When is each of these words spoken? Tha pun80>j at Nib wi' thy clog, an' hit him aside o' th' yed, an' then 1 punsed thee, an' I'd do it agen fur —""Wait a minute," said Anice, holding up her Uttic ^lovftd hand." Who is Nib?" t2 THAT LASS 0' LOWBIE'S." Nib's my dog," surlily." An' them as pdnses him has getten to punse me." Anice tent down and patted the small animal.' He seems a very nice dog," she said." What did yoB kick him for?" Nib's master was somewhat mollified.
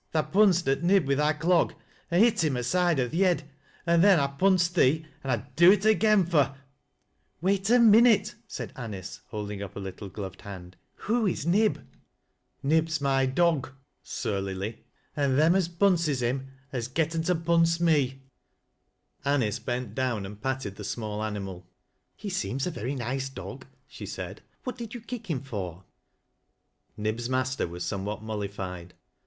Tha 0.15 0.23
pun80>j 0.31 0.67
at 0.71 0.83
Nib 0.83 1.05
wi' 1.07 1.13
thy 1.13 1.31
clog, 1.33 1.75
an' 2.09 2.21
hit 2.21 2.43
him 2.43 2.57
aside 2.57 2.99
o' 2.99 3.07
th' 3.07 3.13
yed, 3.13 3.43
an' 3.85 4.01
then 4.01 4.17
1 4.17 4.39
punsed 4.39 4.73
thee, 4.73 5.05
an' 5.23 5.29
I'd 5.29 5.55
do 5.55 5.71
it 5.71 5.85
agen 5.85 6.25
fur 6.25 6.55
—""Wait 7.41 7.69
a 7.69 7.77
minute," 7.77 8.33
said 8.47 8.73
Anice, 8.75 9.21
holding 9.27 9.61
up 9.61 9.75
her 9.75 9.79
Uttic 9.81 10.09
^lovftd 10.13 10.41
hand." 10.41 10.75
Who 11.05 11.27
is 11.27 11.45
Nib?" 11.45 11.73
t2 11.73 11.75
THAT 11.75 11.83
LASS 11.83 11.83
0' 11.83 11.83
LOWBIE'S." 11.83 11.89
Nib's 12.63 13.01
my 13.01 13.25
dog," 13.27 13.73
surlily." 14.01 14.83
An' 15.15 15.35
them 15.35 15.53
as 15.53 15.69
pdnses 15.69 16.21
him 16.23 16.47
has 16.71 16.87
getten 16.87 17.21
to 17.21 17.35
punse 17.35 17.79
me." 17.79 18.23
Anice 19.23 19.59
tent 19.63 19.93
down 19.93 20.25
and 20.25 20.41
patted 20.41 20.77
the 20.77 20.83
small 20.83 21.23
animal.' 21.23 21.67
He 22.15 22.31
seems 22.31 22.65
a 22.65 22.71
very 22.71 22.95
nice 22.95 23.29
dog," 23.29 23.67
she 23.85 24.07
said." 24.07 24.41
What 24.63 24.79
did 24.79 24.93
yoB 24.93 25.05
kick 25.05 25.29
him 25.29 25.41
for?" 25.43 25.83
Nib's 26.97 27.29
master 27.29 27.67
was 27.67 27.83
somewhat 27.83 28.23
mollified. 28.23 28.95